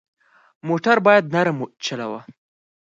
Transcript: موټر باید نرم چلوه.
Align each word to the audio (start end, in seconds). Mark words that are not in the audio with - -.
موټر 0.67 0.97
باید 1.05 1.25
نرم 1.33 1.57
چلوه. 1.85 2.19